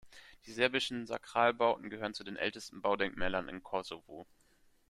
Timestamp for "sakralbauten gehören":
1.05-2.15